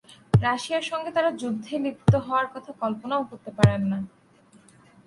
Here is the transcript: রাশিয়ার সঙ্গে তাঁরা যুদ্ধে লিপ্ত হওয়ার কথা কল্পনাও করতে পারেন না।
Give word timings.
রাশিয়ার 0.33 0.85
সঙ্গে 0.91 1.09
তাঁরা 1.15 1.31
যুদ্ধে 1.41 1.73
লিপ্ত 1.83 2.13
হওয়ার 2.25 2.47
কথা 2.53 2.71
কল্পনাও 2.81 3.27
করতে 3.29 3.51
পারেন 3.57 3.81
না। 3.91 3.99